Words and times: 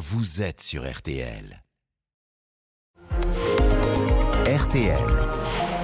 vous 0.00 0.40
êtes 0.40 0.62
sur 0.62 0.90
RTL. 0.90 1.62
RTL. 4.46 4.98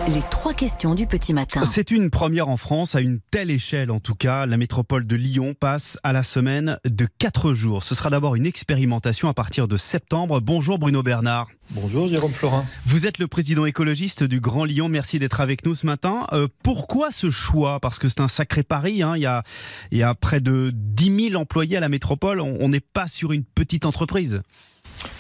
Les 0.09 0.23
trois 0.31 0.55
questions 0.55 0.95
du 0.95 1.07
petit 1.07 1.35
matin. 1.35 1.67
C'est 1.67 1.91
une 1.91 2.09
première 2.09 2.49
en 2.49 2.57
France, 2.57 2.95
à 2.95 3.03
une 3.03 3.21
telle 3.21 3.51
échelle 3.51 3.91
en 3.91 4.01
tout 4.01 4.15
cas. 4.15 4.47
La 4.47 4.57
métropole 4.57 5.07
de 5.07 5.17
Lyon 5.17 5.53
passe 5.53 5.99
à 6.03 6.15
la 6.15 6.23
semaine 6.23 6.79
de 6.87 7.07
4 7.19 7.53
jours. 7.53 7.83
Ce 7.83 7.95
sera 7.95 8.09
d'abord 8.09 8.37
une 8.37 8.47
expérimentation 8.47 9.29
à 9.29 9.35
partir 9.35 9.69
de 9.69 9.77
septembre. 9.77 10.41
Bonjour 10.41 10.79
Bruno 10.79 11.03
Bernard. 11.03 11.49
Bonjour 11.73 12.07
Jérôme 12.07 12.33
Florin. 12.33 12.65
Vous 12.87 13.07
êtes 13.07 13.19
le 13.19 13.27
président 13.27 13.67
écologiste 13.67 14.23
du 14.23 14.41
Grand 14.41 14.65
Lyon. 14.65 14.89
Merci 14.89 15.19
d'être 15.19 15.41
avec 15.41 15.67
nous 15.67 15.75
ce 15.75 15.85
matin. 15.85 16.27
Euh, 16.33 16.47
pourquoi 16.63 17.11
ce 17.11 17.29
choix? 17.29 17.81
Parce 17.81 17.99
que 17.99 18.09
c'est 18.09 18.21
un 18.21 18.29
sacré 18.29 18.63
pari. 18.63 19.03
Hein. 19.03 19.15
Il, 19.17 19.23
y 19.23 19.27
a, 19.27 19.43
il, 19.91 19.99
y 19.99 20.03
a, 20.03 20.15
près 20.15 20.41
de 20.41 20.71
10 20.73 21.31
000 21.31 21.41
employés 21.41 21.77
à 21.77 21.81
la 21.81 21.89
métropole. 21.89 22.41
On 22.41 22.69
n'est 22.69 22.81
pas 22.81 23.09
sur 23.09 23.33
une 23.33 23.43
petite 23.43 23.85
entreprise. 23.85 24.43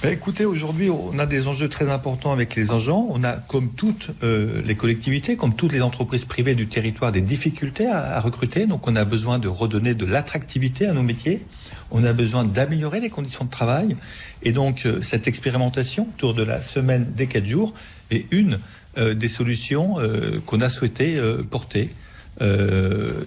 Ben 0.02 0.12
écoutez, 0.12 0.44
aujourd'hui, 0.44 0.88
on 0.90 1.18
a 1.18 1.26
des 1.26 1.48
enjeux 1.48 1.68
très 1.68 1.90
importants 1.90 2.32
avec 2.32 2.54
les 2.54 2.70
agents. 2.70 3.06
On 3.10 3.24
a, 3.24 3.32
comme 3.32 3.72
toutes 3.72 4.10
euh, 4.22 4.62
les 4.64 4.76
collectivités, 4.76 5.36
comme 5.36 5.54
toutes 5.54 5.72
les 5.72 5.82
entreprises 5.82 6.24
privées 6.24 6.54
du 6.54 6.68
territoire, 6.68 7.10
des 7.10 7.20
difficultés 7.20 7.86
à, 7.86 8.16
à 8.16 8.20
recruter. 8.20 8.66
Donc, 8.66 8.86
on 8.86 8.94
a 8.94 9.04
besoin 9.04 9.38
de 9.38 9.48
redonner 9.48 9.94
de 9.94 10.06
l'attractivité 10.06 10.86
à 10.86 10.92
nos 10.92 11.02
métiers. 11.02 11.44
On 11.90 12.04
a 12.04 12.12
besoin 12.12 12.44
d'améliorer 12.44 13.00
les 13.00 13.10
conditions 13.10 13.44
de 13.44 13.50
travail. 13.50 13.96
Et 14.42 14.52
donc, 14.52 14.86
euh, 14.86 15.00
cette 15.02 15.28
expérimentation 15.28 16.08
autour 16.14 16.34
de 16.34 16.42
la 16.42 16.62
semaine 16.62 17.12
des 17.12 17.26
quatre 17.26 17.46
jours 17.46 17.72
est 18.10 18.32
une 18.32 18.58
euh, 18.98 19.14
des 19.14 19.28
solutions 19.28 19.98
euh, 19.98 20.40
qu'on 20.46 20.60
a 20.60 20.68
souhaité 20.68 21.16
porter, 21.50 21.90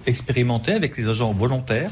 expérimenter 0.06 0.74
avec 0.74 0.96
les 0.98 1.08
agents 1.08 1.34
volontaires 1.34 1.92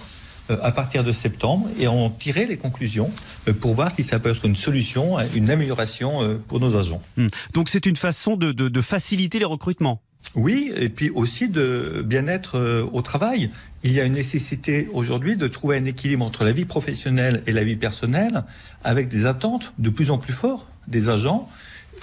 à 0.50 0.72
partir 0.72 1.04
de 1.04 1.12
septembre 1.12 1.68
et 1.80 1.88
en 1.88 2.12
tirer 2.12 2.46
les 2.46 2.58
conclusions 2.58 3.12
pour 3.60 3.74
voir 3.74 3.90
si 3.92 4.04
ça 4.04 4.20
peut 4.20 4.30
être 4.30 4.46
une 4.46 4.56
solution, 4.56 5.18
une 5.34 5.50
amélioration 5.50 6.40
pour 6.48 6.60
nos 6.60 6.78
agents. 6.78 7.02
Hum. 7.18 7.30
Donc 7.54 7.70
c'est 7.70 7.88
une 7.88 7.96
façon 7.96 8.38
de, 8.38 8.52
de, 8.52 8.70
de, 8.70 8.82
faciliter 8.82 9.40
les 9.40 9.46
recrutements. 9.46 10.00
Oui, 10.36 10.72
et 10.76 10.90
puis 10.90 11.10
aussi 11.10 11.50
de 11.50 12.04
bien-être 12.06 12.88
au 12.92 13.02
travail. 13.02 13.50
Il 13.84 13.92
y 13.92 14.00
a 14.00 14.06
une 14.06 14.14
nécessité 14.14 14.88
aujourd'hui 14.94 15.36
de 15.36 15.48
trouver 15.48 15.78
un 15.78 15.86
équilibre 15.86 16.26
entre 16.26 16.44
la 16.44 16.52
vie 16.52 16.66
professionnelle 16.66 17.42
et 17.48 17.52
la 17.52 17.64
vie 17.64 17.76
personnelle, 17.76 18.44
avec 18.84 19.08
des 19.08 19.26
attentes 19.26 19.74
de 19.80 19.90
plus 19.90 20.12
en 20.12 20.18
plus 20.18 20.34
fortes 20.34 20.68
des 20.88 21.10
agents. 21.10 21.50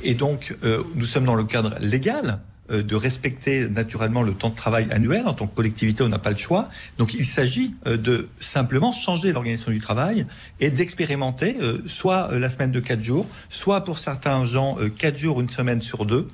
Et 0.02 0.14
donc, 0.14 0.54
euh, 0.64 0.82
nous 0.96 1.04
sommes 1.04 1.24
dans 1.24 1.36
le 1.36 1.44
cadre 1.44 1.76
légal 1.80 2.40
euh, 2.70 2.82
de 2.82 2.94
respecter 2.94 3.68
naturellement 3.68 4.22
le 4.22 4.32
temps 4.32 4.48
de 4.48 4.54
travail 4.54 4.86
annuel. 4.90 5.26
En 5.26 5.34
tant 5.34 5.46
que 5.46 5.54
collectivité, 5.54 6.02
on 6.02 6.08
n'a 6.08 6.18
pas 6.18 6.30
le 6.30 6.38
choix. 6.38 6.70
Donc 6.96 7.12
il 7.12 7.26
s'agit 7.26 7.74
euh, 7.86 7.98
de 7.98 8.30
simplement 8.40 8.90
changer 8.90 9.32
l'organisation 9.32 9.70
du 9.70 9.80
travail 9.80 10.24
et 10.60 10.70
d'expérimenter 10.70 11.58
euh, 11.60 11.82
soit 11.86 12.38
la 12.38 12.48
semaine 12.48 12.70
de 12.70 12.80
4 12.80 13.02
jours, 13.02 13.26
soit 13.50 13.84
pour 13.84 13.98
certains 13.98 14.46
gens 14.46 14.78
4 14.96 15.18
jours, 15.18 15.42
une 15.42 15.50
semaine 15.50 15.82
sur 15.82 16.06
deux, 16.06 16.26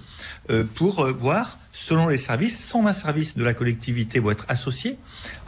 pour 0.77 1.05
voir 1.07 1.59
selon 1.81 2.09
les 2.09 2.19
services, 2.19 2.63
120 2.67 2.93
services 2.93 3.37
de 3.39 3.43
la 3.43 3.55
collectivité 3.55 4.21
vont 4.21 4.33
être 4.33 4.45
associés 4.49 4.99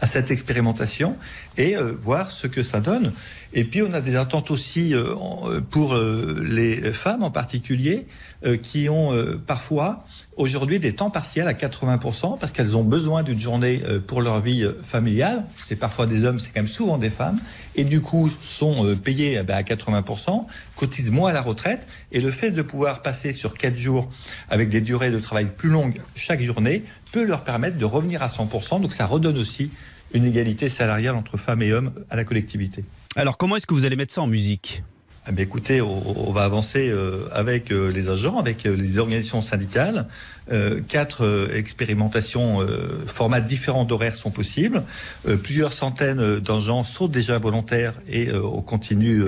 à 0.01 0.07
cette 0.07 0.31
expérimentation 0.31 1.19
et 1.59 1.77
euh, 1.77 1.93
voir 2.03 2.31
ce 2.31 2.47
que 2.47 2.63
ça 2.63 2.81
donne. 2.81 3.13
Et 3.53 3.65
puis 3.65 3.83
on 3.83 3.93
a 3.93 4.01
des 4.01 4.17
attentes 4.17 4.51
aussi 4.51 4.95
euh, 4.95 5.61
pour 5.71 5.95
euh, 5.95 6.43
les 6.43 6.91
femmes 6.93 7.23
en 7.23 7.31
particulier 7.31 8.07
qui 8.61 8.89
ont 8.89 9.13
parfois 9.47 10.05
aujourd'hui 10.37 10.81
des 10.81 10.97
temps 10.97 11.11
partiels 11.11 11.47
à 11.47 11.53
80% 11.53 12.41
parce 12.41 12.51
qu'elles 12.51 12.77
ont 12.77 12.83
besoin 12.83 13.23
d'une 13.23 13.39
journée 13.39 13.81
pour 14.09 14.21
leur 14.21 14.41
vie 14.41 14.67
familiale. 14.83 15.45
C'est 15.65 15.77
parfois 15.77 16.07
des 16.07 16.25
hommes, 16.25 16.41
c'est 16.41 16.49
quand 16.49 16.63
même 16.63 16.67
souvent 16.67 16.99
des 16.99 17.11
femmes. 17.11 17.39
Et 17.75 17.85
du 17.85 18.01
coup 18.01 18.31
sont 18.41 18.97
payés 18.97 19.39
eh 19.41 19.43
ben, 19.43 19.57
à 19.57 19.63
80%, 19.63 20.47
cotisent 20.77 21.11
moins 21.11 21.31
à 21.31 21.33
la 21.33 21.41
retraite. 21.41 21.87
Et 22.13 22.21
le 22.21 22.31
fait 22.31 22.51
de 22.51 22.63
pouvoir 22.63 23.03
passer 23.03 23.33
sur 23.33 23.55
4 23.55 23.77
jours 23.77 24.11
avec 24.51 24.69
des 24.69 24.81
durées 24.81 25.11
de 25.11 25.19
travail 25.19 25.47
plus 25.57 25.71
longues 25.71 26.01
chaque 26.15 26.43
journée 26.43 26.85
peut 27.13 27.25
leur 27.25 27.45
permettre 27.45 27.79
de 27.79 27.85
revenir 27.85 28.23
à 28.23 28.29
100%. 28.29 28.81
Donc 28.81 28.93
ça 28.93 29.07
redonne 29.07 29.39
aussi 29.39 29.71
une 30.15 30.27
égalité 30.27 30.69
salariale 30.69 31.15
entre 31.15 31.37
femmes 31.37 31.63
et 31.63 31.73
hommes 31.73 31.93
à 32.11 32.17
la 32.17 32.25
collectivité. 32.25 32.85
Alors 33.17 33.39
comment 33.39 33.57
est-ce 33.57 33.67
que 33.67 33.75
vous 33.75 33.85
allez 33.85 33.97
mettre 33.97 34.13
ça 34.13 34.23
en 34.23 34.27
musique? 34.27 34.83
Bien, 35.31 35.45
écoutez, 35.45 35.81
on, 35.81 36.29
on, 36.29 36.33
va 36.33 36.43
avancer 36.43 36.89
euh, 36.91 37.29
avec 37.33 37.71
euh, 37.71 37.93
les 37.93 38.09
agents, 38.09 38.39
avec 38.39 38.67
euh, 38.67 38.75
les 38.75 38.99
organisations 38.99 39.43
syndicales. 39.43 40.07
quatre 40.89 41.49
expérimentations, 41.55 42.67
formats 43.07 43.41
différents 43.41 43.85
d'horaires 43.85 44.17
sont 44.17 44.33
possibles. 44.33 44.83
plusieurs 45.45 45.73
centaines 45.73 46.41
d'agents 46.41 46.85
sont 46.85 47.07
déjà 47.07 47.39
volontaires 47.39 47.95
et 48.11 48.29
on 48.35 48.61
continue 48.61 49.23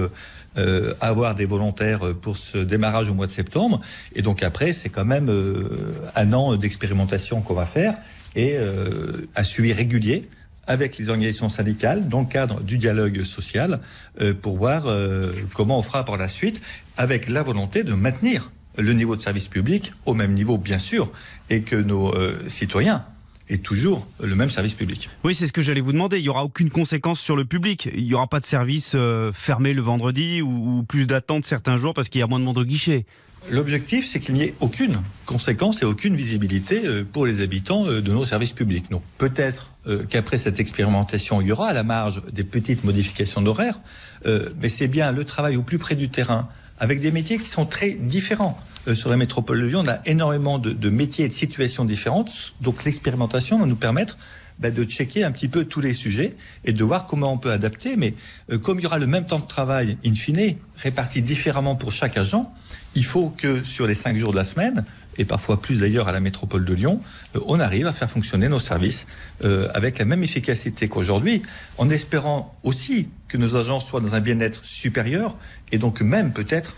euh, 0.56 0.94
avoir 1.00 1.34
des 1.34 1.46
volontaires 1.46 2.14
pour 2.22 2.36
ce 2.36 2.58
démarrage 2.58 3.10
au 3.10 3.14
mois 3.14 3.26
de 3.26 3.32
septembre. 3.32 3.80
Et 4.14 4.22
donc 4.22 4.44
après, 4.44 4.72
c'est 4.72 4.88
quand 4.88 5.04
même 5.04 5.28
euh, 5.28 5.68
un 6.14 6.32
an 6.32 6.54
d'expérimentation 6.54 7.40
qu'on 7.40 7.54
va 7.54 7.66
faire 7.66 7.94
et 8.36 8.52
euh, 8.56 9.26
un 9.34 9.42
suivi 9.42 9.72
régulier 9.72 10.28
avec 10.66 10.98
les 10.98 11.08
organisations 11.08 11.48
syndicales 11.48 12.08
dans 12.08 12.20
le 12.20 12.26
cadre 12.26 12.62
du 12.62 12.78
dialogue 12.78 13.22
social 13.24 13.80
euh, 14.20 14.34
pour 14.34 14.56
voir 14.56 14.86
euh, 14.86 15.32
comment 15.54 15.78
on 15.78 15.82
fera 15.82 16.04
pour 16.04 16.16
la 16.16 16.28
suite 16.28 16.60
avec 16.96 17.28
la 17.28 17.42
volonté 17.42 17.84
de 17.84 17.94
maintenir 17.94 18.50
le 18.76 18.92
niveau 18.92 19.16
de 19.16 19.20
service 19.20 19.48
public 19.48 19.92
au 20.06 20.14
même 20.14 20.32
niveau 20.32 20.58
bien 20.58 20.78
sûr 20.78 21.10
et 21.50 21.62
que 21.62 21.76
nos 21.76 22.14
euh, 22.14 22.38
citoyens 22.48 23.04
et 23.48 23.58
toujours 23.58 24.06
le 24.22 24.34
même 24.34 24.50
service 24.50 24.74
public. 24.74 25.08
Oui, 25.22 25.34
c'est 25.34 25.46
ce 25.46 25.52
que 25.52 25.62
j'allais 25.62 25.80
vous 25.80 25.92
demander. 25.92 26.18
Il 26.18 26.22
n'y 26.22 26.28
aura 26.28 26.44
aucune 26.44 26.70
conséquence 26.70 27.20
sur 27.20 27.36
le 27.36 27.44
public. 27.44 27.88
Il 27.94 28.04
n'y 28.04 28.14
aura 28.14 28.26
pas 28.26 28.40
de 28.40 28.44
service 28.44 28.92
euh, 28.94 29.32
fermé 29.34 29.74
le 29.74 29.82
vendredi 29.82 30.40
ou, 30.42 30.82
plus 30.88 31.06
d'attente 31.06 31.44
certains 31.44 31.76
jours 31.76 31.94
parce 31.94 32.08
qu'il 32.08 32.20
y 32.20 32.22
a 32.22 32.26
moins 32.26 32.40
de 32.40 32.44
monde 32.44 32.58
au 32.58 32.64
guichet. 32.64 33.04
L'objectif, 33.50 34.08
c'est 34.10 34.20
qu'il 34.20 34.34
n'y 34.34 34.42
ait 34.42 34.54
aucune 34.60 34.96
conséquence 35.26 35.82
et 35.82 35.84
aucune 35.84 36.16
visibilité 36.16 36.86
euh, 36.86 37.04
pour 37.04 37.26
les 37.26 37.42
habitants 37.42 37.86
euh, 37.86 38.00
de 38.00 38.10
nos 38.10 38.24
services 38.24 38.52
publics. 38.52 38.90
Donc 38.90 39.02
peut-être 39.18 39.70
qu'après 40.08 40.38
cette 40.38 40.60
expérimentation, 40.60 41.42
il 41.42 41.48
y 41.48 41.52
aura 41.52 41.68
à 41.68 41.72
la 41.74 41.82
marge 41.82 42.22
des 42.32 42.42
petites 42.42 42.84
modifications 42.84 43.42
d'horaire, 43.42 43.80
mais 44.24 44.70
c'est 44.70 44.88
bien 44.88 45.12
le 45.12 45.26
travail 45.26 45.58
au 45.58 45.62
plus 45.62 45.76
près 45.76 45.94
du 45.94 46.08
terrain, 46.08 46.48
avec 46.78 47.00
des 47.00 47.10
métiers 47.10 47.38
qui 47.38 47.48
sont 47.48 47.66
très 47.66 47.90
différents. 47.90 48.58
Euh, 48.88 48.94
sur 48.94 49.10
la 49.10 49.16
métropole 49.16 49.60
de 49.60 49.66
Lyon, 49.66 49.82
on 49.84 49.88
a 49.88 49.98
énormément 50.06 50.58
de, 50.58 50.90
métiers 50.90 51.24
et 51.24 51.28
de 51.28 51.32
situations 51.32 51.84
différentes. 51.84 52.54
Donc 52.60 52.84
l'expérimentation 52.84 53.58
va 53.58 53.66
nous 53.66 53.76
permettre 53.76 54.18
bah, 54.58 54.70
de 54.70 54.84
checker 54.84 55.24
un 55.24 55.32
petit 55.32 55.48
peu 55.48 55.64
tous 55.64 55.80
les 55.80 55.94
sujets 55.94 56.36
et 56.64 56.72
de 56.72 56.84
voir 56.84 57.06
comment 57.06 57.32
on 57.32 57.38
peut 57.38 57.52
adapter. 57.52 57.96
Mais 57.96 58.14
euh, 58.52 58.58
comme 58.58 58.78
il 58.78 58.82
y 58.82 58.86
aura 58.86 58.98
le 58.98 59.06
même 59.06 59.26
temps 59.26 59.38
de 59.38 59.46
travail, 59.46 59.96
in 60.04 60.14
fine, 60.14 60.56
réparti 60.76 61.22
différemment 61.22 61.76
pour 61.76 61.92
chaque 61.92 62.16
agent, 62.16 62.52
il 62.94 63.04
faut 63.04 63.30
que 63.30 63.64
sur 63.64 63.86
les 63.86 63.94
cinq 63.94 64.16
jours 64.16 64.32
de 64.32 64.36
la 64.36 64.44
semaine, 64.44 64.84
et 65.18 65.24
parfois 65.24 65.60
plus 65.60 65.78
d'ailleurs 65.78 66.08
à 66.08 66.12
la 66.12 66.20
métropole 66.20 66.64
de 66.64 66.74
Lyon, 66.74 67.00
euh, 67.36 67.40
on 67.46 67.60
arrive 67.60 67.86
à 67.86 67.92
faire 67.92 68.10
fonctionner 68.10 68.48
nos 68.48 68.58
services 68.58 69.06
euh, 69.44 69.68
avec 69.74 69.98
la 69.98 70.04
même 70.04 70.22
efficacité 70.22 70.88
qu'aujourd'hui, 70.88 71.42
en 71.78 71.90
espérant 71.90 72.54
aussi 72.62 73.08
que 73.28 73.36
nos 73.36 73.56
agents 73.56 73.80
soient 73.80 74.00
dans 74.00 74.14
un 74.14 74.20
bien-être 74.20 74.64
supérieur 74.64 75.36
et 75.72 75.78
donc 75.78 76.00
même 76.00 76.32
peut-être 76.32 76.76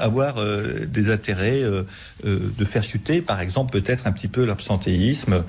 avoir 0.00 0.38
euh, 0.38 0.86
des 0.86 1.10
intérêts 1.10 1.62
euh, 1.62 1.84
de 2.24 2.64
faire 2.64 2.82
chuter, 2.82 3.20
par 3.20 3.40
exemple, 3.40 3.78
peut-être 3.78 4.06
un 4.06 4.12
petit 4.12 4.28
peu 4.28 4.44
l'absentéisme 4.44 5.44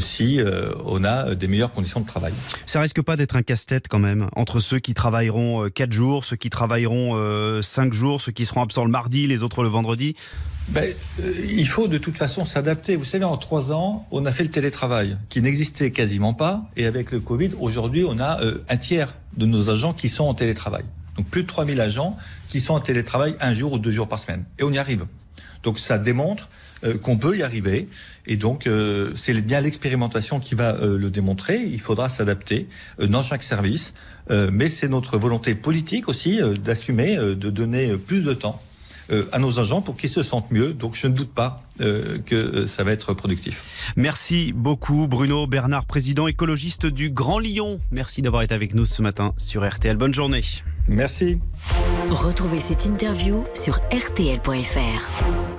si 0.00 0.40
on 0.84 1.04
a 1.04 1.34
des 1.34 1.48
meilleures 1.48 1.72
conditions 1.72 2.00
de 2.00 2.06
travail. 2.06 2.32
Ça 2.66 2.80
risque 2.80 3.02
pas 3.02 3.16
d'être 3.16 3.36
un 3.36 3.42
casse-tête 3.42 3.88
quand 3.88 3.98
même 3.98 4.28
entre 4.36 4.60
ceux 4.60 4.78
qui 4.78 4.94
travailleront 4.94 5.68
4 5.70 5.92
jours, 5.92 6.24
ceux 6.24 6.36
qui 6.36 6.50
travailleront 6.50 7.62
5 7.62 7.92
jours, 7.92 8.20
ceux 8.20 8.32
qui 8.32 8.46
seront 8.46 8.62
absents 8.62 8.84
le 8.84 8.90
mardi, 8.90 9.26
les 9.26 9.42
autres 9.42 9.62
le 9.62 9.68
vendredi? 9.68 10.14
Ben, 10.70 10.84
euh, 11.20 11.32
il 11.50 11.66
faut 11.66 11.88
de 11.88 11.98
toute 11.98 12.16
façon 12.16 12.44
s'adapter. 12.44 12.94
Vous 12.94 13.04
savez, 13.04 13.24
en 13.24 13.36
trois 13.36 13.72
ans, 13.72 14.06
on 14.12 14.24
a 14.24 14.30
fait 14.32 14.44
le 14.44 14.50
télétravail, 14.50 15.18
qui 15.28 15.42
n'existait 15.42 15.90
quasiment 15.90 16.32
pas. 16.32 16.64
Et 16.76 16.86
avec 16.86 17.10
le 17.10 17.18
Covid, 17.18 17.50
aujourd'hui, 17.58 18.04
on 18.06 18.18
a 18.20 18.40
euh, 18.42 18.58
un 18.68 18.76
tiers 18.76 19.16
de 19.36 19.46
nos 19.46 19.68
agents 19.70 19.92
qui 19.92 20.08
sont 20.08 20.24
en 20.24 20.34
télétravail. 20.34 20.84
Donc 21.20 21.28
plus 21.28 21.42
de 21.42 21.48
3000 21.48 21.82
agents 21.82 22.16
qui 22.48 22.60
sont 22.60 22.72
en 22.72 22.80
télétravail 22.80 23.34
un 23.42 23.52
jour 23.52 23.74
ou 23.74 23.78
deux 23.78 23.90
jours 23.90 24.08
par 24.08 24.18
semaine. 24.18 24.44
Et 24.58 24.62
on 24.62 24.72
y 24.72 24.78
arrive. 24.78 25.04
Donc 25.62 25.78
ça 25.78 25.98
démontre 25.98 26.48
euh, 26.82 26.96
qu'on 26.96 27.18
peut 27.18 27.36
y 27.36 27.42
arriver. 27.42 27.88
Et 28.26 28.38
donc 28.38 28.66
euh, 28.66 29.12
c'est 29.16 29.38
bien 29.42 29.60
l'expérimentation 29.60 30.40
qui 30.40 30.54
va 30.54 30.76
euh, 30.76 30.96
le 30.96 31.10
démontrer. 31.10 31.62
Il 31.62 31.78
faudra 31.78 32.08
s'adapter 32.08 32.68
dans 32.98 33.22
chaque 33.22 33.42
service. 33.42 33.92
Mais 34.52 34.68
c'est 34.68 34.86
notre 34.86 35.18
volonté 35.18 35.56
politique 35.56 36.08
aussi 36.08 36.38
d'assumer, 36.62 37.16
de 37.16 37.50
donner 37.50 37.96
plus 37.96 38.22
de 38.22 38.32
temps 38.32 38.62
à 39.32 39.40
nos 39.40 39.58
agents 39.58 39.82
pour 39.82 39.96
qu'ils 39.96 40.08
se 40.08 40.22
sentent 40.22 40.52
mieux. 40.52 40.72
Donc 40.72 40.94
je 40.94 41.08
ne 41.08 41.14
doute 41.14 41.34
pas 41.34 41.64
que 41.80 42.64
ça 42.64 42.84
va 42.84 42.92
être 42.92 43.12
productif. 43.12 43.92
Merci 43.96 44.52
beaucoup 44.52 45.08
Bruno 45.08 45.48
Bernard, 45.48 45.84
président 45.84 46.28
écologiste 46.28 46.86
du 46.86 47.10
Grand 47.10 47.40
Lyon. 47.40 47.80
Merci 47.90 48.22
d'avoir 48.22 48.42
été 48.42 48.54
avec 48.54 48.72
nous 48.72 48.84
ce 48.84 49.02
matin 49.02 49.34
sur 49.36 49.68
RTL. 49.68 49.96
Bonne 49.96 50.14
journée. 50.14 50.44
Merci. 50.88 51.38
Retrouvez 52.10 52.60
cette 52.60 52.86
interview 52.86 53.44
sur 53.54 53.80
rtl.fr. 53.92 55.49